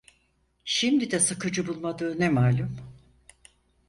[0.65, 2.77] Şimdi de sıkıcı bulmadığı ne malum?